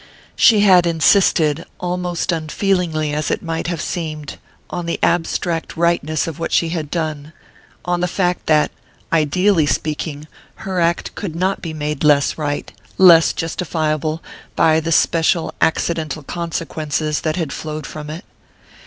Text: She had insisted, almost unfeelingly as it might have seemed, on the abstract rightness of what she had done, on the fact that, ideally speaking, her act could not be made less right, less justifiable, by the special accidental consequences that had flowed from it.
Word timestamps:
She 0.35 0.61
had 0.61 0.87
insisted, 0.87 1.63
almost 1.79 2.31
unfeelingly 2.31 3.13
as 3.13 3.29
it 3.29 3.43
might 3.43 3.67
have 3.67 3.79
seemed, 3.81 4.39
on 4.71 4.87
the 4.87 4.97
abstract 5.03 5.77
rightness 5.77 6.25
of 6.25 6.39
what 6.39 6.51
she 6.51 6.69
had 6.69 6.89
done, 6.89 7.33
on 7.85 7.99
the 7.99 8.07
fact 8.07 8.47
that, 8.47 8.71
ideally 9.13 9.67
speaking, 9.67 10.27
her 10.65 10.79
act 10.79 11.13
could 11.13 11.35
not 11.35 11.61
be 11.61 11.71
made 11.71 12.03
less 12.03 12.35
right, 12.35 12.73
less 12.97 13.31
justifiable, 13.31 14.23
by 14.55 14.79
the 14.79 14.91
special 14.91 15.53
accidental 15.61 16.23
consequences 16.23 17.21
that 17.21 17.35
had 17.35 17.53
flowed 17.53 17.85
from 17.85 18.09
it. 18.09 18.25